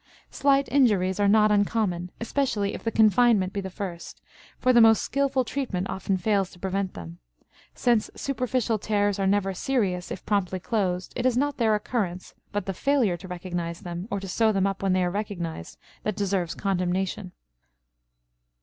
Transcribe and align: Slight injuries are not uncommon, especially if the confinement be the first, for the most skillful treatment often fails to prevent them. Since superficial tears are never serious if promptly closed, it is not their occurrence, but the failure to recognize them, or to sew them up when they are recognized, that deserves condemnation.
Slight 0.31 0.67
injuries 0.71 1.19
are 1.19 1.27
not 1.27 1.51
uncommon, 1.51 2.09
especially 2.19 2.73
if 2.73 2.83
the 2.83 2.89
confinement 2.91 3.53
be 3.53 3.61
the 3.61 3.69
first, 3.69 4.19
for 4.57 4.73
the 4.73 4.81
most 4.81 5.03
skillful 5.03 5.45
treatment 5.45 5.87
often 5.91 6.17
fails 6.17 6.49
to 6.49 6.59
prevent 6.59 6.95
them. 6.95 7.19
Since 7.75 8.09
superficial 8.15 8.79
tears 8.79 9.19
are 9.19 9.27
never 9.27 9.53
serious 9.53 10.09
if 10.09 10.25
promptly 10.25 10.59
closed, 10.59 11.13
it 11.15 11.27
is 11.27 11.37
not 11.37 11.57
their 11.57 11.75
occurrence, 11.75 12.33
but 12.51 12.65
the 12.65 12.73
failure 12.73 13.15
to 13.17 13.27
recognize 13.27 13.81
them, 13.81 14.07
or 14.09 14.19
to 14.19 14.27
sew 14.27 14.51
them 14.51 14.65
up 14.65 14.81
when 14.81 14.93
they 14.93 15.03
are 15.03 15.11
recognized, 15.11 15.77
that 16.01 16.15
deserves 16.15 16.55
condemnation. 16.55 17.31